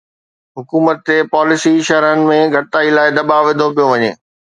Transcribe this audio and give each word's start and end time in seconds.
حڪومت 0.59 0.97
تي 1.07 1.17
پاليسي 1.33 1.73
شرحن 1.87 2.21
۾ 2.29 2.39
گهٽتائي 2.55 2.89
لاءِ 2.95 3.09
دٻاءُ 3.17 3.41
وڌو 3.47 3.67
پيو 3.75 3.87
وڃي 3.91 4.11